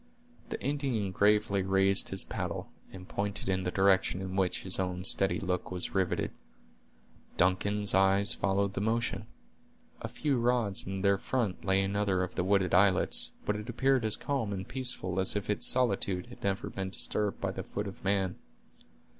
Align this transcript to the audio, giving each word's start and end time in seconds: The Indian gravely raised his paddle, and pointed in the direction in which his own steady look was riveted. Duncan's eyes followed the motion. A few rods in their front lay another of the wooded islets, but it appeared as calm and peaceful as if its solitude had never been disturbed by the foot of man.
The 0.49 0.59
Indian 0.63 1.11
gravely 1.11 1.61
raised 1.61 2.09
his 2.09 2.25
paddle, 2.25 2.71
and 2.91 3.07
pointed 3.07 3.47
in 3.47 3.61
the 3.61 3.69
direction 3.69 4.19
in 4.19 4.35
which 4.35 4.63
his 4.63 4.79
own 4.79 5.05
steady 5.05 5.39
look 5.39 5.69
was 5.69 5.93
riveted. 5.93 6.31
Duncan's 7.37 7.93
eyes 7.93 8.33
followed 8.33 8.73
the 8.73 8.81
motion. 8.81 9.27
A 10.01 10.07
few 10.07 10.39
rods 10.39 10.87
in 10.87 11.01
their 11.03 11.19
front 11.19 11.63
lay 11.65 11.83
another 11.83 12.23
of 12.23 12.33
the 12.33 12.43
wooded 12.43 12.73
islets, 12.73 13.29
but 13.45 13.55
it 13.55 13.69
appeared 13.69 14.03
as 14.03 14.17
calm 14.17 14.51
and 14.51 14.67
peaceful 14.67 15.19
as 15.19 15.35
if 15.35 15.51
its 15.51 15.67
solitude 15.67 16.25
had 16.25 16.41
never 16.43 16.71
been 16.71 16.89
disturbed 16.89 17.39
by 17.39 17.51
the 17.51 17.61
foot 17.61 17.85
of 17.85 18.03
man. 18.03 18.37